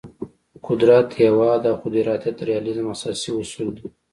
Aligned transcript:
قدرت، 0.63 1.09
هیواد 1.21 1.61
او 1.69 1.75
خود 1.81 1.93
ارادیت 2.01 2.35
د 2.37 2.41
ریالیزم 2.49 2.85
اساسي 2.93 3.29
اصول 3.41 3.67
دي. 3.77 3.85